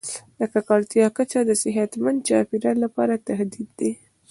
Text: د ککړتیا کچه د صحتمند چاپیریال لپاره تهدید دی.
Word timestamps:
د 0.37 0.39
ککړتیا 0.53 1.07
کچه 1.17 1.39
د 1.45 1.51
صحتمند 1.63 2.25
چاپیریال 2.29 2.77
لپاره 2.85 3.23
تهدید 3.27 3.69
دی. 3.79 3.91